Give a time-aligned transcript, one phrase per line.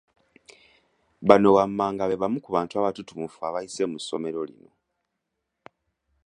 [1.27, 4.69] Bano wammanga be bamu ku bantu abatutumufu abayise mu ssomero lino